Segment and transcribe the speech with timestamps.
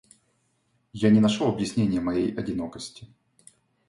[1.01, 3.07] Я не нашёл объяснения моей одинокости.